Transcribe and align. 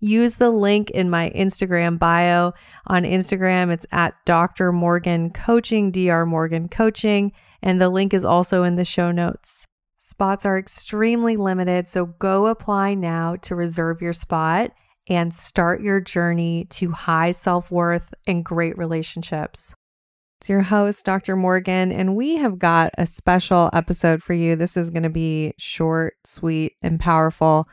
use 0.00 0.36
the 0.36 0.50
link 0.50 0.90
in 0.90 1.10
my 1.10 1.30
Instagram 1.30 1.98
bio. 1.98 2.52
On 2.86 3.02
Instagram, 3.02 3.70
it's 3.70 3.86
at 3.92 4.14
Dr. 4.24 4.72
Morgan 4.72 5.30
Coaching, 5.30 5.90
Dr. 5.90 6.26
Morgan 6.26 6.68
Coaching, 6.68 7.32
and 7.62 7.80
the 7.80 7.90
link 7.90 8.12
is 8.12 8.24
also 8.24 8.62
in 8.64 8.76
the 8.76 8.84
show 8.84 9.10
notes. 9.12 9.66
Spots 9.98 10.44
are 10.44 10.58
extremely 10.58 11.36
limited, 11.36 11.88
so 11.88 12.06
go 12.06 12.46
apply 12.46 12.94
now 12.94 13.36
to 13.42 13.54
reserve 13.54 14.02
your 14.02 14.12
spot 14.12 14.72
and 15.06 15.32
start 15.32 15.82
your 15.82 16.00
journey 16.00 16.66
to 16.70 16.92
high 16.92 17.30
self 17.30 17.70
worth 17.70 18.12
and 18.26 18.44
great 18.44 18.76
relationships. 18.78 19.74
It's 20.40 20.48
your 20.48 20.62
host, 20.62 21.04
Dr. 21.04 21.36
Morgan, 21.36 21.92
and 21.92 22.16
we 22.16 22.36
have 22.36 22.58
got 22.58 22.92
a 22.96 23.04
special 23.06 23.68
episode 23.74 24.22
for 24.22 24.32
you. 24.32 24.56
This 24.56 24.74
is 24.74 24.88
going 24.88 25.02
to 25.02 25.10
be 25.10 25.52
short, 25.58 26.14
sweet, 26.24 26.72
and 26.80 26.98
powerful. 26.98 27.68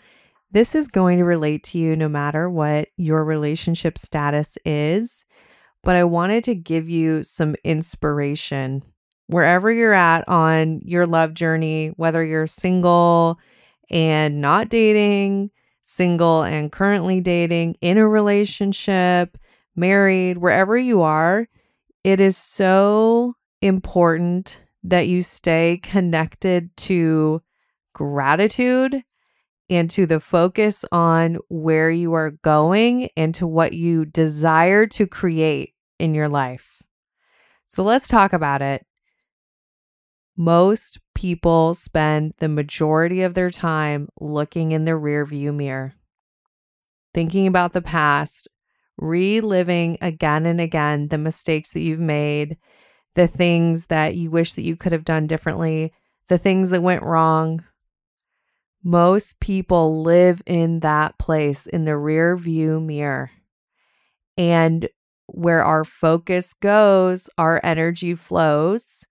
This 0.52 0.76
is 0.76 0.88
going 0.88 1.18
to 1.18 1.26
relate 1.26 1.64
to 1.66 1.78
you 1.78 1.96
no 1.96 2.08
matter 2.08 2.50
what 2.50 2.90
your 2.96 3.24
relationship 3.24 3.98
status 3.98 4.58
is. 4.66 5.26
But 5.84 5.96
I 5.96 6.04
wanted 6.04 6.44
to 6.46 6.56
give 6.56 6.90
you 6.90 7.24
some 7.24 7.56
inspiration 7.64 8.84
wherever 9.28 9.72
you're 9.72 9.94
at 9.94 10.28
on 10.28 10.80
your 10.84 11.06
love 11.06 11.34
journey, 11.34 11.90
whether 11.98 12.24
you're 12.24 12.48
single 12.48 13.40
and 13.90 14.42
not 14.42 14.70
dating, 14.70 15.52
single 15.84 16.44
and 16.44 16.72
currently 16.72 17.22
dating, 17.22 17.76
in 17.82 17.98
a 17.98 18.08
relationship, 18.08 19.38
married, 19.76 20.38
wherever 20.38 20.78
you 20.78 21.02
are, 21.02 21.48
it 22.04 22.20
is 22.20 22.38
so 22.38 23.36
important 23.62 24.62
that 24.84 25.08
you 25.08 25.22
stay 25.22 25.80
connected 25.84 26.76
to 26.78 27.42
gratitude 27.94 29.04
and 29.70 29.90
to 29.92 30.06
the 30.06 30.20
focus 30.20 30.86
on 30.92 31.38
where 31.50 31.90
you 31.90 32.14
are 32.14 32.32
going 32.32 33.10
and 33.18 33.36
to 33.36 33.46
what 33.46 33.74
you 33.74 34.06
desire 34.06 34.88
to 34.88 35.06
create 35.06 35.74
in 36.00 36.14
your 36.14 36.30
life. 36.30 36.82
So 37.66 37.84
let's 37.84 38.08
talk 38.08 38.34
about 38.34 38.62
it. 38.62 38.86
Most 40.38 41.00
people 41.16 41.74
spend 41.74 42.34
the 42.38 42.48
majority 42.48 43.24
of 43.24 43.34
their 43.34 43.50
time 43.50 44.08
looking 44.22 44.72
in 44.72 44.86
the 44.86 44.92
rearview 44.92 45.54
mirror, 45.54 45.96
thinking 47.14 47.48
about 47.48 47.74
the 47.74 47.82
past, 47.82 48.48
reliving 48.98 49.98
again 50.00 50.46
and 50.46 50.62
again 50.62 51.08
the 51.08 51.18
mistakes 51.18 51.72
that 51.74 51.82
you've 51.82 52.00
made, 52.00 52.58
the 53.16 53.28
things 53.28 53.88
that 53.88 54.16
you 54.16 54.30
wish 54.30 54.54
that 54.54 54.64
you 54.64 54.76
could 54.76 54.92
have 54.92 55.04
done 55.04 55.28
differently, 55.28 55.92
the 56.30 56.38
things 56.38 56.70
that 56.70 56.84
went 56.84 57.04
wrong, 57.04 57.64
most 58.88 59.42
people 59.42 60.02
live 60.02 60.42
in 60.46 60.80
that 60.80 61.18
place 61.18 61.68
in 61.68 61.84
the 61.84 61.98
rear 61.98 62.38
view 62.38 62.80
mirror. 62.80 63.30
And 64.38 64.88
where 65.26 65.62
our 65.62 65.84
focus 65.84 66.54
goes, 66.54 67.30
our 67.38 67.60
energy 67.64 68.16
flows. 68.16 69.06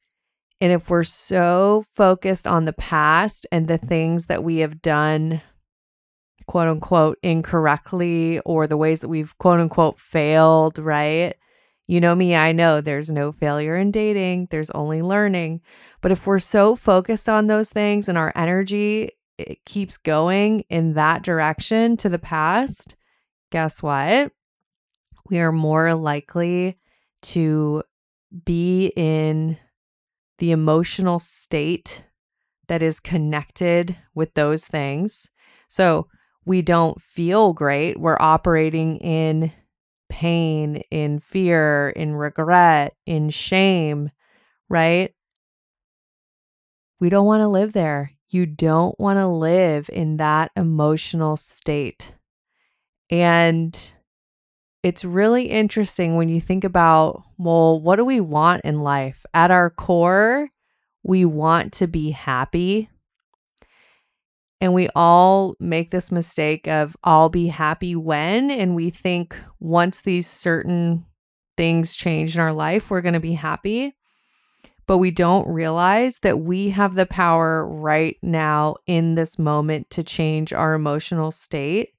And 0.62 0.72
if 0.72 0.88
we're 0.88 1.04
so 1.04 1.84
focused 1.94 2.46
on 2.46 2.64
the 2.64 2.72
past 2.72 3.44
and 3.52 3.68
the 3.68 3.76
things 3.76 4.28
that 4.28 4.42
we 4.42 4.58
have 4.58 4.80
done, 4.80 5.42
quote 6.46 6.68
unquote, 6.68 7.18
incorrectly, 7.22 8.40
or 8.46 8.66
the 8.66 8.78
ways 8.78 9.02
that 9.02 9.08
we've 9.08 9.36
quote 9.36 9.60
unquote 9.60 10.00
failed, 10.00 10.78
right? 10.78 11.34
You 11.86 12.00
know 12.00 12.14
me, 12.14 12.34
I 12.34 12.52
know 12.52 12.80
there's 12.80 13.10
no 13.10 13.30
failure 13.30 13.76
in 13.76 13.90
dating, 13.90 14.48
there's 14.50 14.70
only 14.70 15.02
learning. 15.02 15.60
But 16.00 16.12
if 16.12 16.26
we're 16.26 16.38
so 16.38 16.76
focused 16.76 17.28
on 17.28 17.46
those 17.46 17.68
things 17.68 18.08
and 18.08 18.16
our 18.16 18.32
energy 18.34 19.10
it 19.38 19.64
keeps 19.64 19.96
going 19.96 20.60
in 20.68 20.94
that 20.94 21.22
direction 21.22 21.96
to 21.98 22.08
the 22.08 22.18
past, 22.18 22.96
guess 23.50 23.82
what? 23.82 24.32
We 25.28 25.38
are 25.40 25.52
more 25.52 25.94
likely 25.94 26.78
to 27.22 27.82
be 28.44 28.92
in 28.96 29.58
the 30.38 30.52
emotional 30.52 31.18
state 31.18 32.04
that 32.68 32.82
is 32.82 33.00
connected 33.00 33.96
with 34.14 34.34
those 34.34 34.66
things. 34.66 35.28
So 35.68 36.08
we 36.44 36.62
don't 36.62 37.00
feel 37.00 37.52
great. 37.52 37.98
We're 37.98 38.18
operating 38.20 38.96
in 38.98 39.52
pain, 40.08 40.82
in 40.90 41.18
fear, 41.18 41.90
in 41.90 42.14
regret, 42.14 42.94
in 43.06 43.30
shame, 43.30 44.10
right? 44.68 45.12
We 47.00 47.08
don't 47.08 47.26
want 47.26 47.40
to 47.40 47.48
live 47.48 47.72
there. 47.72 48.12
You 48.28 48.46
don't 48.46 48.98
want 48.98 49.18
to 49.18 49.26
live 49.26 49.88
in 49.92 50.16
that 50.16 50.50
emotional 50.56 51.36
state. 51.36 52.14
And 53.10 53.78
it's 54.82 55.04
really 55.04 55.46
interesting 55.46 56.16
when 56.16 56.28
you 56.28 56.40
think 56.40 56.64
about, 56.64 57.22
well, 57.38 57.80
what 57.80 57.96
do 57.96 58.04
we 58.04 58.20
want 58.20 58.64
in 58.64 58.80
life? 58.80 59.24
At 59.34 59.50
our 59.50 59.70
core, 59.70 60.48
we 61.02 61.24
want 61.24 61.72
to 61.74 61.86
be 61.86 62.10
happy. 62.10 62.90
And 64.60 64.74
we 64.74 64.88
all 64.96 65.54
make 65.60 65.90
this 65.90 66.10
mistake 66.10 66.66
of 66.66 66.96
I'll 67.04 67.28
be 67.28 67.48
happy 67.48 67.94
when, 67.94 68.50
and 68.50 68.74
we 68.74 68.90
think 68.90 69.36
once 69.60 70.00
these 70.02 70.26
certain 70.26 71.04
things 71.56 71.94
change 71.94 72.34
in 72.34 72.40
our 72.40 72.52
life, 72.52 72.90
we're 72.90 73.02
going 73.02 73.14
to 73.14 73.20
be 73.20 73.34
happy. 73.34 73.94
But 74.86 74.98
we 74.98 75.10
don't 75.10 75.48
realize 75.48 76.20
that 76.20 76.40
we 76.40 76.70
have 76.70 76.94
the 76.94 77.06
power 77.06 77.66
right 77.66 78.16
now 78.22 78.76
in 78.86 79.16
this 79.16 79.38
moment 79.38 79.90
to 79.90 80.04
change 80.04 80.52
our 80.52 80.74
emotional 80.74 81.32
state. 81.32 81.90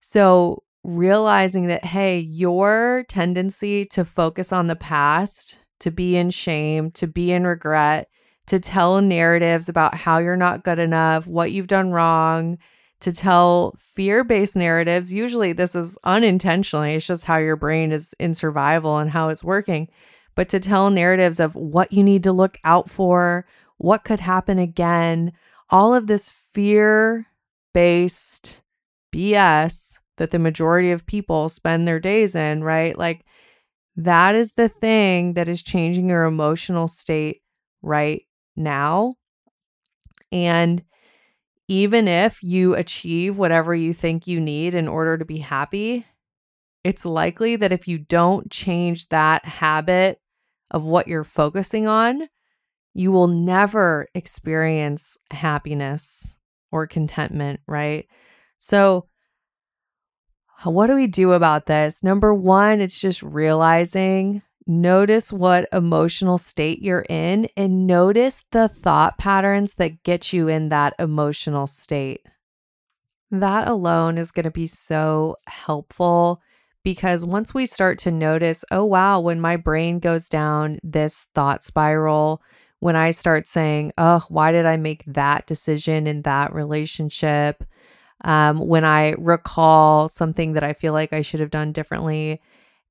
So, 0.00 0.62
realizing 0.84 1.66
that, 1.68 1.84
hey, 1.84 2.18
your 2.18 3.04
tendency 3.08 3.84
to 3.86 4.04
focus 4.04 4.52
on 4.52 4.66
the 4.66 4.76
past, 4.76 5.60
to 5.80 5.90
be 5.90 6.16
in 6.16 6.30
shame, 6.30 6.90
to 6.92 7.06
be 7.06 7.32
in 7.32 7.46
regret, 7.46 8.08
to 8.46 8.58
tell 8.58 9.00
narratives 9.00 9.68
about 9.68 9.94
how 9.94 10.18
you're 10.18 10.36
not 10.36 10.64
good 10.64 10.78
enough, 10.78 11.26
what 11.26 11.52
you've 11.52 11.68
done 11.68 11.90
wrong, 11.90 12.58
to 13.00 13.12
tell 13.12 13.74
fear 13.78 14.24
based 14.24 14.56
narratives. 14.56 15.12
Usually, 15.12 15.52
this 15.52 15.74
is 15.74 15.98
unintentionally, 16.04 16.94
it's 16.94 17.06
just 17.06 17.24
how 17.24 17.36
your 17.36 17.56
brain 17.56 17.92
is 17.92 18.14
in 18.18 18.34
survival 18.34 18.98
and 18.98 19.10
how 19.10 19.28
it's 19.28 19.44
working. 19.44 19.88
But 20.34 20.48
to 20.50 20.60
tell 20.60 20.90
narratives 20.90 21.40
of 21.40 21.54
what 21.54 21.92
you 21.92 22.02
need 22.02 22.22
to 22.24 22.32
look 22.32 22.58
out 22.64 22.88
for, 22.88 23.46
what 23.76 24.04
could 24.04 24.20
happen 24.20 24.58
again, 24.58 25.32
all 25.70 25.94
of 25.94 26.06
this 26.06 26.30
fear 26.30 27.26
based 27.74 28.62
BS 29.12 29.98
that 30.16 30.30
the 30.30 30.38
majority 30.38 30.90
of 30.90 31.06
people 31.06 31.48
spend 31.48 31.86
their 31.86 32.00
days 32.00 32.34
in, 32.34 32.62
right? 32.62 32.96
Like, 32.96 33.24
that 33.96 34.34
is 34.34 34.54
the 34.54 34.68
thing 34.68 35.34
that 35.34 35.48
is 35.48 35.62
changing 35.62 36.08
your 36.08 36.24
emotional 36.24 36.88
state 36.88 37.42
right 37.82 38.22
now. 38.56 39.16
And 40.30 40.82
even 41.68 42.08
if 42.08 42.42
you 42.42 42.74
achieve 42.74 43.38
whatever 43.38 43.74
you 43.74 43.92
think 43.92 44.26
you 44.26 44.40
need 44.40 44.74
in 44.74 44.88
order 44.88 45.18
to 45.18 45.24
be 45.24 45.38
happy, 45.38 46.06
it's 46.84 47.04
likely 47.04 47.56
that 47.56 47.72
if 47.72 47.86
you 47.86 47.98
don't 47.98 48.50
change 48.50 49.08
that 49.08 49.44
habit 49.44 50.20
of 50.72 50.82
what 50.82 51.06
you're 51.06 51.22
focusing 51.22 51.86
on, 51.86 52.28
you 52.92 53.12
will 53.12 53.28
never 53.28 54.08
experience 54.14 55.16
happiness 55.30 56.38
or 56.72 56.88
contentment, 56.88 57.60
right? 57.68 58.08
So, 58.58 59.06
what 60.64 60.88
do 60.88 60.96
we 60.96 61.06
do 61.06 61.32
about 61.32 61.66
this? 61.66 62.02
Number 62.02 62.34
one, 62.34 62.80
it's 62.80 63.00
just 63.00 63.22
realizing 63.22 64.42
Notice 64.66 65.32
what 65.32 65.68
emotional 65.72 66.38
state 66.38 66.82
you're 66.82 67.04
in 67.08 67.48
and 67.56 67.86
notice 67.86 68.44
the 68.52 68.68
thought 68.68 69.18
patterns 69.18 69.74
that 69.74 70.04
get 70.04 70.32
you 70.32 70.46
in 70.46 70.68
that 70.68 70.94
emotional 71.00 71.66
state. 71.66 72.24
That 73.30 73.66
alone 73.66 74.18
is 74.18 74.30
going 74.30 74.44
to 74.44 74.52
be 74.52 74.68
so 74.68 75.36
helpful 75.46 76.40
because 76.84 77.24
once 77.24 77.54
we 77.54 77.66
start 77.66 77.98
to 78.00 78.10
notice, 78.10 78.64
oh, 78.70 78.84
wow, 78.84 79.20
when 79.20 79.40
my 79.40 79.56
brain 79.56 79.98
goes 79.98 80.28
down 80.28 80.78
this 80.82 81.28
thought 81.34 81.64
spiral, 81.64 82.42
when 82.80 82.96
I 82.96 83.12
start 83.12 83.46
saying, 83.46 83.92
oh, 83.96 84.24
why 84.28 84.50
did 84.50 84.66
I 84.66 84.76
make 84.76 85.04
that 85.06 85.46
decision 85.46 86.06
in 86.06 86.22
that 86.22 86.52
relationship? 86.52 87.62
Um, 88.24 88.58
when 88.58 88.84
I 88.84 89.14
recall 89.18 90.08
something 90.08 90.54
that 90.54 90.64
I 90.64 90.72
feel 90.72 90.92
like 90.92 91.12
I 91.12 91.22
should 91.22 91.40
have 91.40 91.50
done 91.50 91.72
differently, 91.72 92.40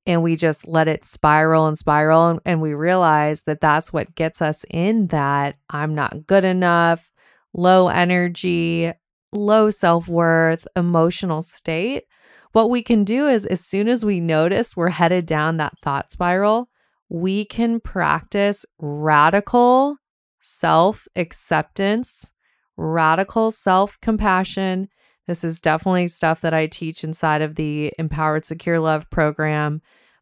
and 0.06 0.24
we 0.24 0.36
just 0.36 0.68
let 0.68 0.88
it 0.88 1.04
spiral 1.04 1.68
and 1.68 1.78
spiral 1.78 2.28
and, 2.30 2.40
and 2.46 2.62
we 2.62 2.74
realize 2.74 3.44
that 3.44 3.62
that's 3.62 3.94
what 3.94 4.16
gets 4.16 4.42
us 4.42 4.66
in 4.70 5.08
that 5.08 5.58
I'm 5.70 5.94
not 5.94 6.26
good 6.26 6.44
enough, 6.44 7.12
low 7.54 7.88
energy, 7.88 8.92
low 9.32 9.70
self-worth, 9.70 10.68
emotional 10.76 11.42
state. 11.42 12.06
What 12.52 12.70
we 12.70 12.82
can 12.82 13.04
do 13.04 13.28
is 13.28 13.46
as 13.46 13.62
soon 13.66 13.88
as 13.88 14.04
we 14.04 14.20
notice 14.20 14.76
we're 14.76 14.90
headed 14.90 15.26
down 15.26 15.58
that 15.58 15.80
thought 15.82 16.12
spiral, 16.12 16.70
we 17.10 17.46
can 17.46 17.80
practice 17.80 18.66
radical 18.80 19.98
self-acceptance, 20.42 22.32
radical 22.78 23.52
self-compassion, 23.52 24.90
this 25.28 25.44
is 25.44 25.62
definitely 25.62 26.08
stuff 26.08 26.42
that 26.42 26.54
I 26.54 26.68
teach 26.68 27.04
inside 27.04 27.42
of 27.42 27.56
the 27.56 27.94
Empowered 27.98 28.44
Secure 28.44 28.80
Love 28.80 29.10
program, 29.10 29.82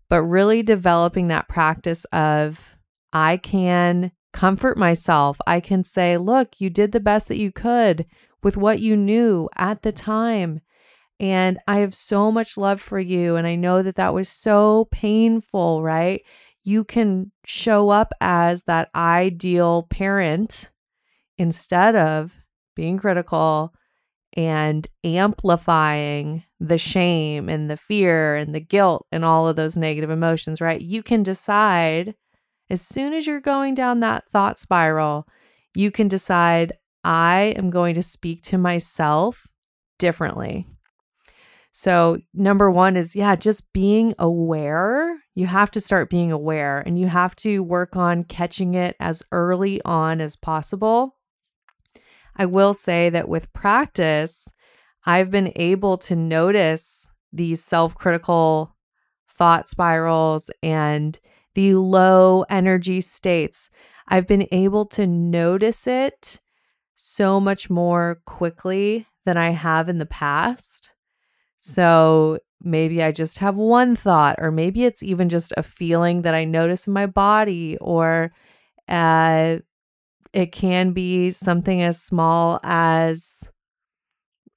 but 0.09 0.21
really 0.21 0.61
developing 0.61 1.29
that 1.29 1.47
practice 1.47 2.05
of 2.05 2.75
I 3.13 3.37
can 3.37 4.11
comfort 4.33 4.77
myself. 4.77 5.39
I 5.47 5.61
can 5.61 5.83
say, 5.83 6.17
look, 6.17 6.59
you 6.61 6.69
did 6.69 6.91
the 6.91 6.99
best 6.99 7.27
that 7.29 7.37
you 7.37 7.51
could 7.51 8.05
with 8.43 8.57
what 8.57 8.81
you 8.81 8.95
knew 8.95 9.49
at 9.55 9.81
the 9.81 9.91
time. 9.91 10.61
And 11.19 11.59
I 11.67 11.79
have 11.79 11.93
so 11.93 12.31
much 12.31 12.57
love 12.57 12.79
for 12.79 12.99
you. 12.99 13.35
And 13.35 13.45
I 13.45 13.55
know 13.55 13.81
that 13.83 13.95
that 13.95 14.13
was 14.13 14.29
so 14.29 14.87
painful, 14.91 15.83
right? 15.83 16.23
You 16.63 16.83
can 16.83 17.31
show 17.45 17.89
up 17.89 18.13
as 18.21 18.63
that 18.63 18.89
ideal 18.95 19.87
parent 19.89 20.69
instead 21.37 21.95
of 21.95 22.33
being 22.75 22.97
critical 22.97 23.73
and 24.33 24.87
amplifying 25.03 26.43
the 26.59 26.77
shame 26.77 27.49
and 27.49 27.69
the 27.69 27.77
fear 27.77 28.35
and 28.35 28.53
the 28.53 28.59
guilt 28.59 29.05
and 29.11 29.25
all 29.25 29.47
of 29.47 29.55
those 29.55 29.75
negative 29.75 30.09
emotions, 30.09 30.61
right? 30.61 30.81
You 30.81 31.01
can 31.01 31.23
decide 31.23 32.15
as 32.69 32.81
soon 32.81 33.13
as 33.13 33.25
you're 33.25 33.41
going 33.41 33.73
down 33.73 33.99
that 33.99 34.25
thought 34.31 34.59
spiral, 34.59 35.27
you 35.75 35.91
can 35.91 36.07
decide, 36.07 36.73
I 37.03 37.53
am 37.57 37.69
going 37.69 37.95
to 37.95 38.03
speak 38.03 38.43
to 38.43 38.57
myself 38.57 39.47
differently. 39.97 40.67
So, 41.71 42.19
number 42.33 42.69
one 42.69 42.97
is, 42.97 43.15
yeah, 43.15 43.35
just 43.35 43.71
being 43.73 44.13
aware. 44.19 45.21
You 45.35 45.45
have 45.45 45.71
to 45.71 45.81
start 45.81 46.09
being 46.09 46.31
aware 46.31 46.79
and 46.79 46.99
you 46.99 47.07
have 47.07 47.35
to 47.37 47.63
work 47.63 47.95
on 47.95 48.23
catching 48.23 48.73
it 48.73 48.95
as 48.99 49.23
early 49.31 49.81
on 49.85 50.19
as 50.19 50.35
possible 50.35 51.15
I 52.39 52.45
will 52.45 52.73
say 52.73 53.09
that 53.09 53.27
with 53.27 53.51
practice, 53.51 54.47
I've 55.05 55.29
been 55.29 55.51
able 55.57 55.97
to 55.97 56.15
notice 56.15 57.05
these 57.33 57.61
self 57.61 57.93
critical 57.95 58.77
thought 59.29 59.67
spirals 59.67 60.49
and 60.63 61.19
the 61.53 61.75
low 61.75 62.45
energy 62.49 63.01
states. 63.01 63.69
I've 64.07 64.25
been 64.25 64.47
able 64.53 64.85
to 64.85 65.05
notice 65.05 65.85
it 65.85 66.39
so 66.95 67.41
much 67.41 67.69
more 67.69 68.21
quickly 68.25 69.05
than 69.25 69.35
I 69.35 69.49
have 69.49 69.89
in 69.89 69.97
the 69.97 70.05
past. 70.05 70.93
So 71.59 72.39
maybe 72.61 73.01
I 73.03 73.11
just 73.11 73.39
have 73.39 73.55
one 73.55 73.95
thought, 73.95 74.35
or 74.39 74.51
maybe 74.51 74.83
it's 74.85 75.03
even 75.03 75.29
just 75.29 75.53
a 75.57 75.63
feeling 75.63 76.23
that 76.23 76.35
I 76.35 76.45
notice 76.45 76.87
in 76.87 76.93
my 76.93 77.05
body, 77.05 77.77
or 77.79 78.31
uh, 78.87 79.57
it 80.33 80.51
can 80.51 80.91
be 80.91 81.31
something 81.31 81.81
as 81.81 82.01
small 82.01 82.59
as 82.63 83.51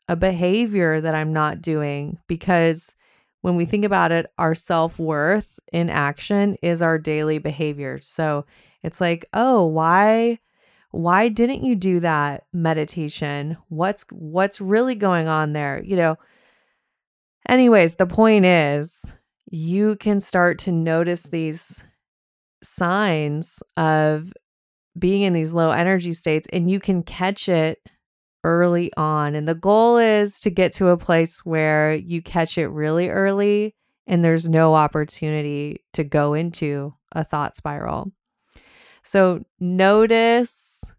a 0.09 0.17
behavior 0.17 1.01
that 1.01 1.15
I'm 1.15 1.33
not 1.33 1.63
doing 1.63 2.19
because 2.27 2.95
when 3.41 3.57
we 3.57 3.65
think 3.65 3.85
about 3.85 4.13
it, 4.13 4.27
our 4.39 4.55
self 4.55 4.99
worth 4.99 5.59
in 5.73 5.91
action 5.91 6.57
is 6.63 6.83
our 6.83 6.99
daily 6.99 7.39
behavior. 7.39 7.99
So 8.01 8.45
it's 8.83 9.01
like, 9.01 9.27
oh, 9.33 9.65
why? 9.67 10.39
Why 10.91 11.29
didn't 11.29 11.65
you 11.65 11.75
do 11.75 12.01
that 12.01 12.45
meditation? 12.53 13.57
What's 13.69 14.05
what's 14.11 14.61
really 14.61 14.95
going 14.95 15.29
on 15.29 15.53
there? 15.53 15.83
You 15.85 15.97
know. 15.97 16.19
Anyways, 17.49 17.97
the 17.97 18.07
point 18.07 18.45
is 18.45 19.05
you 19.51 19.97
can 19.97 20.21
start 20.21 20.59
to 20.61 20.73
notice 20.73 21.25
these 21.25 21.85
signs 22.63 23.63
of 23.77 24.33
being 24.99 25.23
in 25.23 25.33
these 25.33 25.53
low 25.53 25.71
energy 25.71 26.13
states 26.13 26.47
and 26.53 26.71
you 26.71 26.79
can 26.79 27.03
catch 27.03 27.49
it 27.49 27.79
early 28.45 28.93
on. 28.97 29.35
And 29.35 29.47
the 29.47 29.55
goal 29.55 29.97
is 29.99 30.41
to 30.41 30.51
get 30.51 30.73
to 30.75 30.89
a 30.89 30.97
place 30.97 31.45
where 31.45 31.95
you 31.95 32.23
catch 32.23 32.59
it 32.59 32.69
really 32.69 33.09
early 33.09 33.75
and 34.07 34.25
there's 34.25 34.49
no 34.49 34.75
opportunity 34.75 35.85
to 35.93 36.05
go 36.05 36.35
into 36.35 36.95
a 37.13 37.25
thought 37.25 37.57
spiral. 37.57 38.13
So 39.03 39.45
notice, 39.61 40.93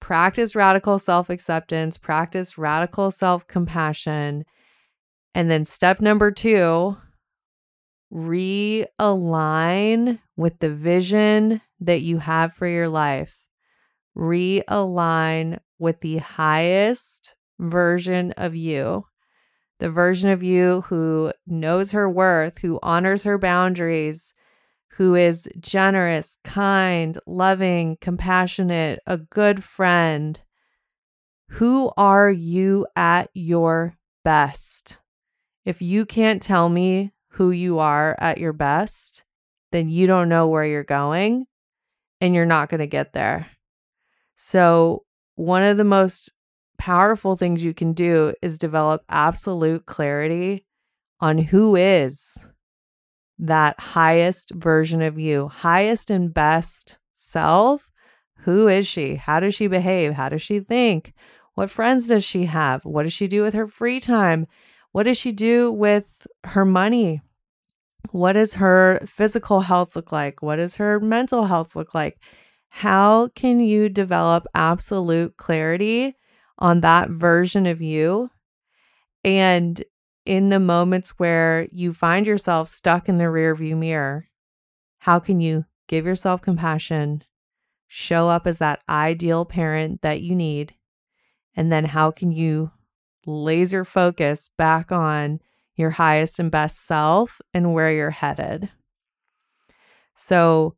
practice 0.00 0.54
radical 0.54 0.98
self 0.98 1.30
acceptance, 1.30 1.98
practice 1.98 2.58
radical 2.58 3.10
self 3.10 3.46
compassion. 3.46 4.44
And 5.34 5.50
then 5.50 5.64
step 5.64 6.00
number 6.00 6.30
two, 6.30 6.96
realign 8.12 9.00
with 10.36 10.60
the 10.60 10.70
vision 10.70 11.60
that 11.80 12.02
you 12.02 12.18
have 12.18 12.52
for 12.52 12.68
your 12.68 12.88
life. 12.88 13.36
Realign 14.16 15.58
with 15.78 16.00
the 16.00 16.18
highest 16.18 17.34
version 17.58 18.30
of 18.32 18.54
you, 18.54 19.06
the 19.80 19.90
version 19.90 20.30
of 20.30 20.44
you 20.44 20.82
who 20.82 21.32
knows 21.46 21.90
her 21.90 22.08
worth, 22.08 22.58
who 22.58 22.78
honors 22.82 23.24
her 23.24 23.38
boundaries, 23.38 24.34
who 24.96 25.16
is 25.16 25.48
generous, 25.58 26.38
kind, 26.44 27.18
loving, 27.26 27.98
compassionate, 28.00 29.00
a 29.06 29.18
good 29.18 29.64
friend, 29.64 30.40
Who 31.58 31.92
are 31.96 32.30
you 32.30 32.86
at 32.96 33.30
your 33.34 33.96
best? 34.24 34.98
If 35.64 35.80
you 35.80 36.04
can't 36.04 36.42
tell 36.42 36.68
me 36.68 37.12
who 37.28 37.50
you 37.50 37.78
are 37.78 38.16
at 38.18 38.38
your 38.38 38.52
best, 38.52 39.24
then 39.72 39.88
you 39.88 40.06
don't 40.06 40.28
know 40.28 40.46
where 40.46 40.64
you're 40.64 40.84
going 40.84 41.46
and 42.20 42.34
you're 42.34 42.46
not 42.46 42.68
going 42.68 42.80
to 42.80 42.86
get 42.86 43.12
there. 43.12 43.48
So, 44.36 45.04
one 45.36 45.62
of 45.62 45.76
the 45.76 45.84
most 45.84 46.32
powerful 46.78 47.34
things 47.34 47.64
you 47.64 47.74
can 47.74 47.92
do 47.92 48.34
is 48.42 48.58
develop 48.58 49.04
absolute 49.08 49.86
clarity 49.86 50.64
on 51.20 51.38
who 51.38 51.76
is 51.76 52.46
that 53.38 53.80
highest 53.80 54.50
version 54.50 55.02
of 55.02 55.18
you, 55.18 55.48
highest 55.48 56.10
and 56.10 56.32
best 56.32 56.98
self. 57.14 57.90
Who 58.40 58.68
is 58.68 58.86
she? 58.86 59.16
How 59.16 59.40
does 59.40 59.54
she 59.54 59.66
behave? 59.66 60.12
How 60.12 60.28
does 60.28 60.42
she 60.42 60.60
think? 60.60 61.14
What 61.54 61.70
friends 61.70 62.08
does 62.08 62.24
she 62.24 62.44
have? 62.44 62.84
What 62.84 63.04
does 63.04 63.12
she 63.12 63.26
do 63.26 63.42
with 63.42 63.54
her 63.54 63.66
free 63.66 64.00
time? 64.00 64.46
What 64.94 65.06
does 65.06 65.18
she 65.18 65.32
do 65.32 65.72
with 65.72 66.24
her 66.44 66.64
money? 66.64 67.20
What 68.12 68.34
does 68.34 68.54
her 68.54 69.00
physical 69.04 69.62
health 69.62 69.96
look 69.96 70.12
like? 70.12 70.40
What 70.40 70.56
does 70.56 70.76
her 70.76 71.00
mental 71.00 71.46
health 71.46 71.74
look 71.74 71.96
like? 71.96 72.16
How 72.68 73.26
can 73.34 73.58
you 73.58 73.88
develop 73.88 74.46
absolute 74.54 75.36
clarity 75.36 76.14
on 76.60 76.80
that 76.82 77.10
version 77.10 77.66
of 77.66 77.82
you? 77.82 78.30
And 79.24 79.82
in 80.24 80.50
the 80.50 80.60
moments 80.60 81.18
where 81.18 81.66
you 81.72 81.92
find 81.92 82.24
yourself 82.24 82.68
stuck 82.68 83.08
in 83.08 83.18
the 83.18 83.24
rearview 83.24 83.76
mirror, 83.76 84.28
how 85.00 85.18
can 85.18 85.40
you 85.40 85.64
give 85.88 86.06
yourself 86.06 86.40
compassion, 86.40 87.24
show 87.88 88.28
up 88.28 88.46
as 88.46 88.58
that 88.58 88.80
ideal 88.88 89.44
parent 89.44 90.02
that 90.02 90.20
you 90.20 90.36
need, 90.36 90.76
and 91.56 91.72
then 91.72 91.86
how 91.86 92.12
can 92.12 92.30
you 92.30 92.70
laser 93.26 93.84
focus 93.84 94.50
back 94.56 94.92
on 94.92 95.40
your 95.76 95.90
highest 95.90 96.38
and 96.38 96.50
best 96.50 96.86
self 96.86 97.40
and 97.52 97.72
where 97.72 97.92
you're 97.92 98.10
headed? 98.10 98.70
So, 100.14 100.76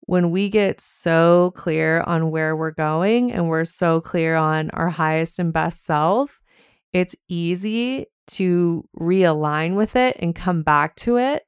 when 0.00 0.30
we 0.30 0.48
get 0.48 0.80
so 0.80 1.52
clear 1.54 2.00
on 2.00 2.30
where 2.30 2.56
we're 2.56 2.70
going 2.70 3.30
and 3.30 3.48
we're 3.48 3.64
so 3.64 4.00
clear 4.00 4.36
on 4.36 4.70
our 4.70 4.88
highest 4.88 5.38
and 5.38 5.52
best 5.52 5.84
self, 5.84 6.40
it's 6.94 7.14
easy 7.28 8.06
to 8.28 8.88
realign 8.98 9.74
with 9.74 9.96
it 9.96 10.16
and 10.18 10.34
come 10.34 10.62
back 10.62 10.94
to 10.96 11.18
it. 11.18 11.44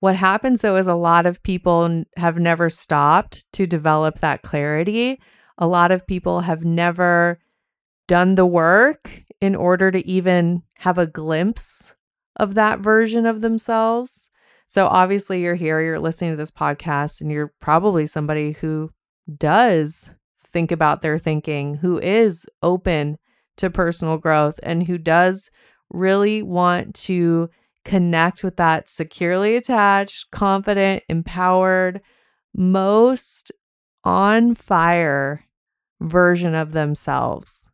What 0.00 0.16
happens 0.16 0.60
though 0.60 0.76
is 0.76 0.86
a 0.86 0.94
lot 0.94 1.24
of 1.24 1.42
people 1.42 2.04
have 2.16 2.38
never 2.38 2.68
stopped 2.68 3.50
to 3.54 3.66
develop 3.66 4.18
that 4.18 4.42
clarity. 4.42 5.20
A 5.58 5.66
lot 5.66 5.90
of 5.90 6.06
people 6.06 6.40
have 6.40 6.64
never 6.64 7.40
done 8.06 8.34
the 8.34 8.46
work 8.46 9.10
in 9.40 9.54
order 9.54 9.90
to 9.90 10.06
even 10.06 10.62
have 10.78 10.98
a 10.98 11.06
glimpse 11.06 11.94
of 12.36 12.54
that 12.54 12.80
version 12.80 13.26
of 13.26 13.40
themselves. 13.40 14.30
So 14.68 14.86
obviously, 14.86 15.42
you're 15.42 15.54
here, 15.54 15.80
you're 15.80 16.00
listening 16.00 16.32
to 16.32 16.36
this 16.36 16.50
podcast, 16.50 17.20
and 17.20 17.30
you're 17.30 17.52
probably 17.60 18.06
somebody 18.06 18.52
who 18.52 18.90
does 19.36 20.14
think 20.52 20.72
about 20.72 21.02
their 21.02 21.18
thinking, 21.18 21.76
who 21.76 21.98
is 21.98 22.46
open 22.62 23.18
to 23.56 23.70
personal 23.70 24.18
growth, 24.18 24.58
and 24.62 24.86
who 24.86 24.98
does 24.98 25.50
really 25.90 26.42
want 26.42 26.94
to 26.94 27.48
connect 27.84 28.42
with 28.42 28.56
that 28.56 28.88
securely 28.88 29.54
attached, 29.54 30.30
confident, 30.30 31.04
empowered, 31.08 32.00
most 32.54 33.52
on 34.02 34.54
fire 34.54 35.44
version 36.00 36.54
of 36.54 36.72
themselves, 36.72 37.68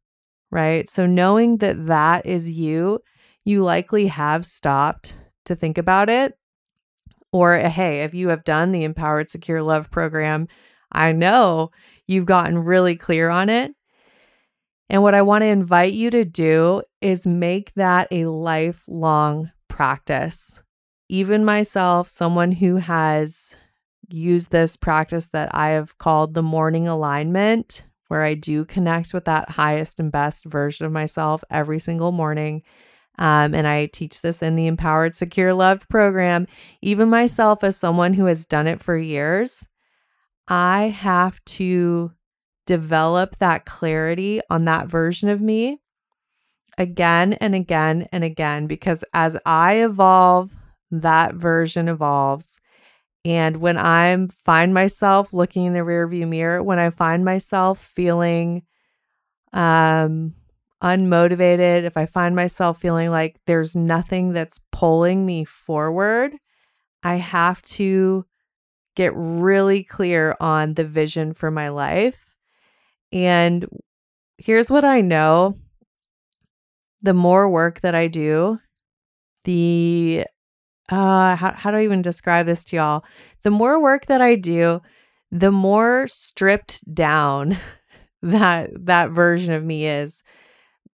right? 0.52 0.88
So, 0.88 1.06
knowing 1.06 1.56
that 1.56 1.86
that 1.86 2.26
is 2.26 2.50
you, 2.50 3.00
you 3.44 3.64
likely 3.64 4.06
have 4.06 4.46
stopped 4.46 5.16
to 5.46 5.56
think 5.56 5.78
about 5.78 6.08
it 6.08 6.38
or, 7.32 7.54
eh, 7.54 7.68
hey, 7.68 8.02
if 8.04 8.14
you 8.14 8.28
have 8.28 8.44
done 8.44 8.70
the 8.70 8.84
Empowered 8.84 9.30
Secure 9.30 9.62
Love 9.62 9.90
program, 9.90 10.46
I 10.92 11.12
know 11.12 11.70
you've 12.06 12.26
gotten 12.26 12.58
really 12.58 12.94
clear 12.94 13.30
on 13.30 13.48
it. 13.48 13.72
And 14.90 15.02
what 15.02 15.14
I 15.14 15.22
want 15.22 15.42
to 15.42 15.48
invite 15.48 15.94
you 15.94 16.10
to 16.10 16.24
do 16.24 16.82
is 17.00 17.26
make 17.26 17.72
that 17.74 18.08
a 18.10 18.26
lifelong 18.26 19.50
practice. 19.68 20.62
Even 21.08 21.44
myself, 21.44 22.10
someone 22.10 22.52
who 22.52 22.76
has 22.76 23.56
used 24.10 24.52
this 24.52 24.76
practice 24.76 25.28
that 25.28 25.54
I 25.54 25.70
have 25.70 25.96
called 25.96 26.34
the 26.34 26.42
morning 26.42 26.86
alignment, 26.86 27.84
where 28.12 28.22
I 28.22 28.34
do 28.34 28.66
connect 28.66 29.14
with 29.14 29.24
that 29.24 29.48
highest 29.48 29.98
and 29.98 30.12
best 30.12 30.44
version 30.44 30.84
of 30.84 30.92
myself 30.92 31.42
every 31.48 31.78
single 31.78 32.12
morning. 32.12 32.62
Um, 33.18 33.54
and 33.54 33.66
I 33.66 33.86
teach 33.86 34.20
this 34.20 34.42
in 34.42 34.54
the 34.54 34.66
Empowered 34.66 35.14
Secure 35.14 35.54
Loved 35.54 35.88
program. 35.88 36.46
Even 36.82 37.08
myself, 37.08 37.64
as 37.64 37.78
someone 37.78 38.12
who 38.12 38.26
has 38.26 38.44
done 38.44 38.66
it 38.66 38.82
for 38.82 38.98
years, 38.98 39.66
I 40.46 40.88
have 40.88 41.42
to 41.56 42.12
develop 42.66 43.36
that 43.36 43.64
clarity 43.64 44.42
on 44.50 44.66
that 44.66 44.88
version 44.88 45.30
of 45.30 45.40
me 45.40 45.80
again 46.76 47.32
and 47.32 47.54
again 47.54 48.08
and 48.12 48.24
again 48.24 48.66
because 48.66 49.04
as 49.14 49.38
I 49.46 49.76
evolve, 49.76 50.54
that 50.90 51.32
version 51.32 51.88
evolves. 51.88 52.60
And 53.24 53.58
when 53.58 53.78
I 53.78 54.26
find 54.34 54.74
myself 54.74 55.32
looking 55.32 55.64
in 55.64 55.72
the 55.72 55.80
rearview 55.80 56.28
mirror, 56.28 56.62
when 56.62 56.78
I 56.78 56.90
find 56.90 57.24
myself 57.24 57.82
feeling 57.82 58.62
um 59.52 60.34
unmotivated, 60.82 61.84
if 61.84 61.96
I 61.96 62.06
find 62.06 62.34
myself 62.34 62.80
feeling 62.80 63.10
like 63.10 63.36
there's 63.46 63.76
nothing 63.76 64.32
that's 64.32 64.60
pulling 64.72 65.24
me 65.24 65.44
forward, 65.44 66.34
I 67.02 67.16
have 67.16 67.62
to 67.62 68.24
get 68.96 69.12
really 69.14 69.84
clear 69.84 70.36
on 70.40 70.74
the 70.74 70.84
vision 70.84 71.32
for 71.32 71.50
my 71.50 71.68
life. 71.68 72.34
And 73.12 73.66
here's 74.38 74.70
what 74.70 74.84
I 74.84 75.00
know 75.00 75.58
the 77.02 77.14
more 77.14 77.48
work 77.48 77.80
that 77.80 77.94
I 77.94 78.06
do, 78.06 78.60
the 79.44 80.24
uh 80.92 81.36
how, 81.36 81.52
how 81.56 81.70
do 81.70 81.78
I 81.78 81.84
even 81.84 82.02
describe 82.02 82.46
this 82.46 82.64
to 82.66 82.76
y'all? 82.76 83.04
The 83.42 83.50
more 83.50 83.80
work 83.80 84.06
that 84.06 84.20
I 84.20 84.36
do, 84.36 84.82
the 85.30 85.50
more 85.50 86.06
stripped 86.06 86.94
down 86.94 87.56
that 88.22 88.70
that 88.86 89.10
version 89.10 89.54
of 89.54 89.64
me 89.64 89.86
is 89.86 90.22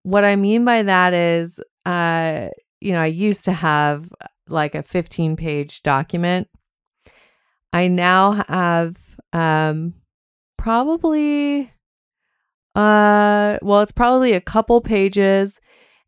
what 0.02 0.24
I 0.24 0.36
mean 0.36 0.64
by 0.64 0.82
that 0.82 1.14
is, 1.14 1.60
uh, 1.86 2.48
you 2.80 2.92
know, 2.92 3.00
I 3.00 3.06
used 3.06 3.44
to 3.46 3.52
have 3.52 4.12
like 4.48 4.74
a 4.74 4.82
15 4.82 5.36
page 5.36 5.82
document. 5.82 6.48
I 7.72 7.88
now 7.88 8.44
have 8.46 8.96
um, 9.32 9.94
probably, 10.58 11.72
uh, 12.74 13.58
well, 13.62 13.80
it's 13.80 13.92
probably 13.92 14.34
a 14.34 14.40
couple 14.40 14.80
pages. 14.80 15.60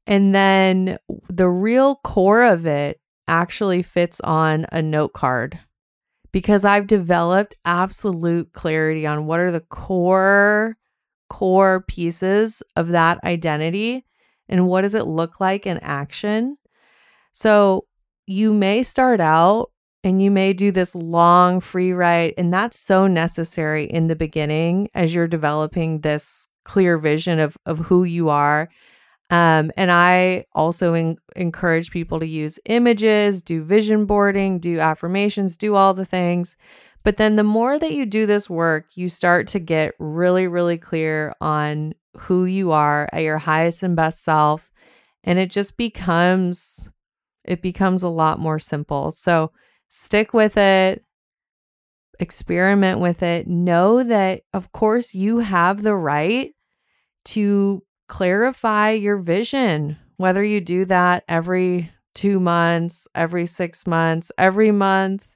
And 0.06 0.34
then 0.34 0.98
the 1.28 1.48
real 1.48 1.96
core 1.96 2.44
of 2.44 2.66
it 2.66 3.00
actually 3.28 3.82
fits 3.82 4.20
on 4.20 4.66
a 4.72 4.82
note 4.82 5.12
card 5.12 5.58
because 6.32 6.64
I've 6.64 6.86
developed 6.86 7.54
absolute 7.64 8.52
clarity 8.52 9.06
on 9.06 9.26
what 9.26 9.40
are 9.40 9.50
the 9.50 9.60
core 9.60 10.76
core 11.28 11.84
pieces 11.88 12.62
of 12.76 12.88
that 12.88 13.22
identity 13.24 14.04
and 14.48 14.68
what 14.68 14.82
does 14.82 14.94
it 14.94 15.06
look 15.06 15.40
like 15.40 15.66
in 15.66 15.78
action. 15.78 16.56
So 17.32 17.86
you 18.26 18.52
may 18.52 18.82
start 18.82 19.20
out 19.20 19.70
and 20.04 20.22
you 20.22 20.30
may 20.30 20.52
do 20.52 20.70
this 20.70 20.94
long 20.94 21.58
free 21.58 21.92
write, 21.92 22.34
and 22.38 22.52
that's 22.52 22.78
so 22.78 23.08
necessary 23.08 23.86
in 23.86 24.06
the 24.06 24.14
beginning 24.14 24.88
as 24.94 25.14
you're 25.14 25.26
developing 25.26 26.00
this 26.00 26.48
clear 26.64 26.96
vision 26.96 27.40
of, 27.40 27.56
of 27.66 27.78
who 27.78 28.04
you 28.04 28.28
are. 28.28 28.68
Um, 29.28 29.72
and 29.76 29.90
I 29.90 30.46
also 30.52 30.94
in, 30.94 31.18
encourage 31.34 31.90
people 31.90 32.20
to 32.20 32.26
use 32.26 32.60
images, 32.66 33.42
do 33.42 33.64
vision 33.64 34.06
boarding, 34.06 34.60
do 34.60 34.78
affirmations, 34.78 35.56
do 35.56 35.74
all 35.74 35.94
the 35.94 36.04
things 36.04 36.56
but 37.06 37.18
then 37.18 37.36
the 37.36 37.44
more 37.44 37.78
that 37.78 37.92
you 37.92 38.04
do 38.04 38.26
this 38.26 38.50
work, 38.50 38.96
you 38.96 39.08
start 39.08 39.46
to 39.48 39.60
get 39.60 39.94
really, 40.00 40.48
really 40.48 40.76
clear 40.76 41.36
on 41.40 41.94
who 42.16 42.46
you 42.46 42.72
are 42.72 43.08
at 43.12 43.22
your 43.22 43.38
highest 43.38 43.84
and 43.84 43.94
best 43.94 44.24
self. 44.24 44.72
And 45.22 45.38
it 45.38 45.52
just 45.52 45.76
becomes, 45.76 46.90
it 47.44 47.62
becomes 47.62 48.02
a 48.02 48.08
lot 48.08 48.40
more 48.40 48.58
simple. 48.58 49.12
So 49.12 49.52
stick 49.88 50.34
with 50.34 50.56
it, 50.56 51.04
experiment 52.18 52.98
with 52.98 53.22
it. 53.22 53.46
Know 53.46 54.02
that, 54.02 54.42
of 54.52 54.72
course, 54.72 55.14
you 55.14 55.38
have 55.38 55.84
the 55.84 55.94
right 55.94 56.56
to 57.26 57.84
clarify 58.08 58.90
your 58.90 59.18
vision, 59.18 59.98
whether 60.16 60.44
you 60.44 60.60
do 60.60 60.84
that 60.86 61.24
every 61.28 61.90
two 62.14 62.40
months, 62.40 63.06
every 63.14 63.46
six 63.46 63.86
months, 63.86 64.32
every 64.38 64.70
month 64.70 65.26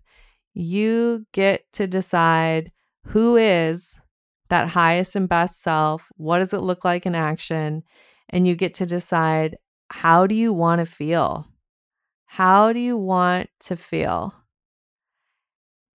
you 0.54 1.26
get 1.32 1.64
to 1.74 1.86
decide 1.86 2.72
who 3.06 3.36
is 3.36 4.00
that 4.48 4.68
highest 4.68 5.14
and 5.14 5.28
best 5.28 5.62
self. 5.62 6.10
What 6.16 6.38
does 6.38 6.52
it 6.52 6.62
look 6.62 6.84
like 6.84 7.06
in 7.06 7.14
action? 7.14 7.82
And 8.28 8.46
you 8.46 8.54
get 8.56 8.74
to 8.74 8.86
decide 8.86 9.56
how 9.90 10.26
do 10.26 10.34
you 10.34 10.52
want 10.52 10.80
to 10.80 10.86
feel? 10.86 11.46
How 12.26 12.72
do 12.72 12.78
you 12.78 12.96
want 12.96 13.50
to 13.60 13.76
feel? 13.76 14.34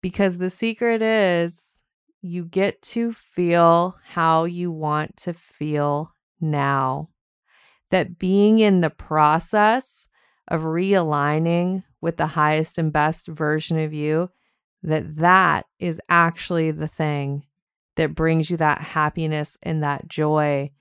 Because 0.01 0.37
the 0.37 0.49
secret 0.49 1.01
is 1.01 1.79
you 2.21 2.45
get 2.45 2.81
to 2.81 3.13
feel 3.13 3.97
how 4.03 4.45
you 4.45 4.71
want 4.71 5.15
to 5.17 5.33
feel 5.33 6.14
now. 6.51 7.09
That 7.91 8.17
being 8.17 8.59
in 8.59 8.81
the 8.81 8.89
process 8.89 10.09
of 10.47 10.61
realigning 10.61 11.83
with 12.01 12.17
the 12.17 12.27
highest 12.27 12.77
and 12.77 12.91
best 12.91 13.27
version 13.27 13.79
of 13.79 13.93
you, 13.93 14.29
that 14.83 15.17
that 15.17 15.65
is 15.79 15.99
actually 16.09 16.71
the 16.71 16.87
thing 16.87 17.45
that 17.95 18.15
brings 18.15 18.49
you 18.49 18.57
that 18.57 18.79
happiness 18.79 19.57
and 19.63 19.83
that 19.83 20.07
joy. 20.07 20.71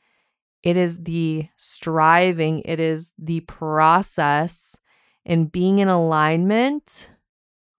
It 0.62 0.76
is 0.76 1.04
the 1.04 1.48
striving, 1.56 2.62
it 2.64 2.80
is 2.80 3.12
the 3.18 3.40
process 3.40 4.76
and 5.24 5.50
being 5.50 5.78
in 5.78 5.88
alignment, 5.88 7.10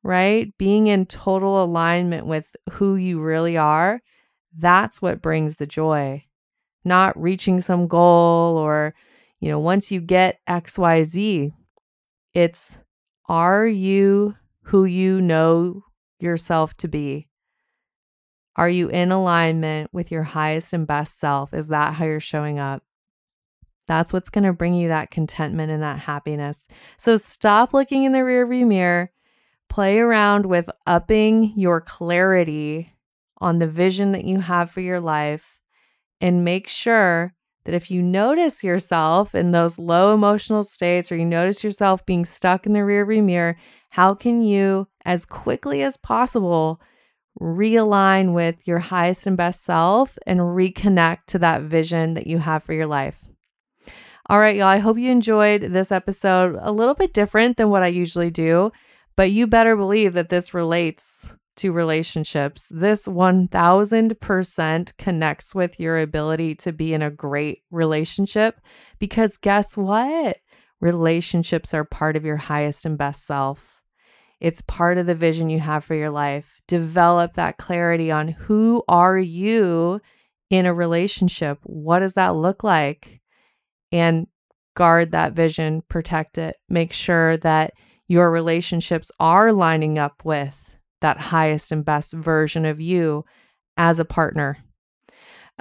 right? 0.04 0.56
Being 0.58 0.88
in 0.88 1.06
total 1.06 1.64
alignment 1.64 2.26
with 2.26 2.56
who 2.72 2.96
you 2.96 3.20
really 3.20 3.58
are. 3.58 4.02
That's 4.58 5.02
what 5.02 5.22
brings 5.22 5.58
the 5.58 5.68
joy, 5.68 6.26
not 6.86 7.20
reaching 7.20 7.60
some 7.62 7.88
goal 7.88 8.58
or, 8.58 8.94
you 9.40 9.50
know, 9.50 9.60
once 9.60 9.92
you 9.92 10.00
get 10.00 10.40
XYZ, 10.48 11.52
it's 12.34 12.80
are 13.28 13.66
you 13.66 14.36
who 14.64 14.86
you 14.86 15.22
know 15.22 15.84
yourself 16.20 16.76
to 16.78 16.88
be? 16.88 17.28
Are 18.56 18.70
you 18.70 18.88
in 18.90 19.12
alignment 19.12 19.94
with 19.94 20.12
your 20.12 20.24
highest 20.24 20.74
and 20.74 20.88
best 20.88 21.20
self? 21.20 21.54
Is 21.54 21.68
that 21.70 21.94
how 21.94 22.06
you're 22.06 22.20
showing 22.20 22.60
up? 22.60 22.84
That's 23.88 24.14
what's 24.14 24.30
going 24.30 24.46
to 24.46 24.54
bring 24.54 24.74
you 24.74 24.88
that 24.88 25.12
contentment 25.12 25.72
and 25.72 25.84
that 25.84 26.00
happiness. 26.00 26.68
So 26.98 27.18
stop 27.18 27.74
looking 27.74 28.04
in 28.04 28.14
the 28.14 28.20
rearview 28.20 28.66
mirror, 28.66 29.12
play 29.70 30.00
around 30.00 30.46
with 30.46 30.70
upping 30.88 31.54
your 31.56 31.82
clarity 31.82 32.94
on 33.40 33.60
the 33.60 33.68
vision 33.68 34.14
that 34.14 34.26
you 34.26 34.40
have 34.40 34.72
for 34.72 34.82
your 34.82 35.00
life, 35.00 35.55
and 36.22 36.46
make 36.46 36.68
sure 36.68 37.34
that 37.66 37.74
if 37.74 37.90
you 37.90 38.02
notice 38.02 38.64
yourself 38.64 39.34
in 39.34 39.52
those 39.52 39.80
low 39.80 40.14
emotional 40.14 40.64
states 40.64 41.12
or 41.12 41.18
you 41.18 41.26
notice 41.26 41.64
yourself 41.64 42.06
being 42.06 42.26
stuck 42.26 42.66
in 42.66 42.74
the 42.74 42.80
rearview 42.80 43.24
mirror, 43.24 43.58
how 43.90 44.14
can 44.14 44.42
you, 44.42 44.88
as 45.04 45.26
quickly 45.26 45.82
as 45.82 45.98
possible, 45.98 46.80
realign 47.40 48.34
with 48.34 48.68
your 48.68 48.80
highest 48.80 49.28
and 49.28 49.38
best 49.38 49.64
self 49.64 50.18
and 50.26 50.40
reconnect 50.40 51.26
to 51.28 51.40
that 51.40 51.64
vision 51.64 52.14
that 52.14 52.28
you 52.28 52.38
have 52.40 52.64
for 52.64 52.74
your 52.74 52.88
life. 52.88 53.26
All 54.28 54.40
right, 54.40 54.56
y'all, 54.56 54.68
I 54.68 54.78
hope 54.78 54.98
you 54.98 55.12
enjoyed 55.12 55.62
this 55.62 55.92
episode. 55.92 56.58
A 56.62 56.72
little 56.72 56.96
bit 56.96 57.14
different 57.14 57.58
than 57.58 57.70
what 57.70 57.84
I 57.84 57.88
usually 57.88 58.32
do, 58.32 58.72
but 59.16 59.32
you 59.32 59.46
better 59.48 59.76
believe 59.76 60.14
that 60.14 60.30
this 60.30 60.54
relates 60.54 61.36
to 61.58 61.72
relationships. 61.72 62.72
This 62.74 63.08
1000% 63.08 64.98
connects 64.98 65.56
with 65.56 65.80
your 65.80 66.00
ability 66.00 66.56
to 66.56 66.72
be 66.72 66.94
in 66.94 67.02
a 67.02 67.12
great 67.12 67.64
relationship 67.72 68.60
because 69.00 69.38
guess 69.38 69.78
what? 69.78 70.38
Relationships 70.82 71.74
are 71.74 71.86
part 71.86 72.16
of 72.16 72.26
your 72.26 72.38
highest 72.38 72.86
and 72.86 72.98
best 72.98 73.26
self. 73.26 73.82
It's 74.42 74.62
part 74.62 74.98
of 74.98 75.06
the 75.06 75.16
vision 75.16 75.50
you 75.50 75.60
have 75.60 75.84
for 75.84 75.96
your 75.96 76.10
life. 76.10 76.60
Develop 76.68 77.34
that 77.34 77.58
clarity 77.58 78.12
on 78.12 78.28
who 78.28 78.84
are 78.88 79.18
you 79.18 80.02
in 80.50 80.66
a 80.66 80.74
relationship? 80.74 81.60
What 81.64 82.00
does 82.00 82.14
that 82.14 82.36
look 82.36 82.64
like? 82.64 83.22
And 83.92 84.28
guard 84.76 85.12
that 85.12 85.34
vision, 85.34 85.84
protect 85.88 86.38
it. 86.38 86.58
Make 86.70 86.92
sure 86.92 87.38
that 87.38 87.74
your 88.08 88.30
relationships 88.30 89.12
are 89.20 89.52
lining 89.52 89.98
up 89.98 90.24
with 90.24 90.65
that 91.06 91.20
highest 91.20 91.72
and 91.72 91.86
best 91.86 92.14
version 92.14 92.66
of 92.66 92.82
you 92.82 93.24
as 93.78 94.00
a 94.00 94.06
partner. 94.06 94.58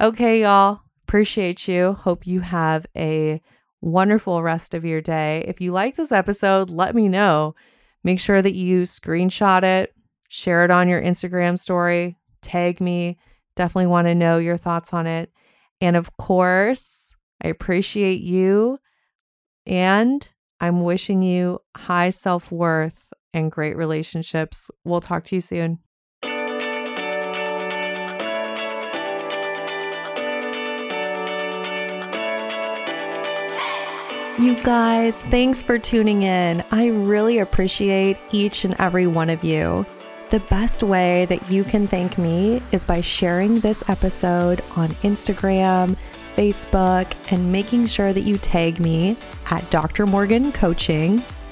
Okay, 0.01 0.41
y'all. 0.41 0.81
Appreciate 1.07 1.69
you. 1.69 1.93
Hope 1.93 2.27
you 2.27 2.41
have 2.41 2.87
a 2.97 3.43
wonderful 3.83 4.43
rest 4.43 4.73
of 4.73 4.87
your 4.87 5.03
day. 5.03 5.45
If 5.47 5.61
you 5.61 5.71
like 5.71 5.97
this 5.97 6.13
episode, 6.13 6.71
let 6.71 6.95
me 6.95 7.09
know. 7.09 7.55
Make 8.03 8.21
sure 8.21 8.41
that 8.41 8.55
you 8.55 8.83
screenshot 8.83 9.65
it, 9.65 9.95
share 10.31 10.65
it 10.65 10.71
on 10.71 10.89
your 10.89 11.03
Instagram 11.03 11.59
story, 11.59 12.17
tag 12.41 12.81
me. 12.81 13.19
Definitely 13.55 13.89
want 13.89 14.07
to 14.07 14.15
know 14.15 14.39
your 14.39 14.57
thoughts 14.57 14.95
on 14.95 15.07
it. 15.07 15.31
And 15.79 15.95
of 15.95 16.17
course, 16.17 17.15
I 17.43 17.49
appreciate 17.49 18.23
you 18.23 18.79
and 19.67 20.27
I'm 20.59 20.85
wishing 20.85 21.23
you 21.23 21.61
high 21.77 22.09
self 22.09 22.51
worth 22.51 23.13
and 23.35 23.53
great 23.53 23.77
relationships. 23.77 24.71
We'll 24.85 25.01
talk 25.01 25.25
to 25.25 25.35
you 25.35 25.41
soon. 25.43 25.81
You 34.41 34.57
guys, 34.57 35.23
thanks 35.23 35.63
for 35.63 35.79
tuning 35.79 36.23
in. 36.23 36.65
I 36.73 36.89
really 36.89 37.39
appreciate 37.39 38.19
each 38.33 38.65
and 38.65 38.75
every 38.81 39.07
one 39.07 39.31
of 39.31 39.45
you. 39.45 39.87
The 40.31 40.41
best 40.41 40.83
way 40.83 41.27
that 41.27 41.51
you 41.51 41.63
can 41.63 41.87
thank 41.87 42.19
me 42.19 42.61
is 42.73 42.85
by 42.85 43.01
sharing 43.01 43.61
this 43.61 43.89
episode 43.89 44.61
on 44.75 44.89
Instagram, 45.05 45.97
Facebook, 46.35 47.15
and 47.31 47.53
making 47.53 47.87
sure 47.87 48.13
that 48.13 48.23
you 48.23 48.37
tag 48.37 48.81
me 48.81 49.17
at 49.51 49.71
Dr. 49.71 50.05
Morgan 50.05 50.51
Coaching. 50.51 51.23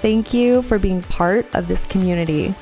Thank 0.00 0.32
you 0.32 0.62
for 0.62 0.78
being 0.78 1.02
part 1.02 1.52
of 1.56 1.66
this 1.66 1.84
community. 1.86 2.54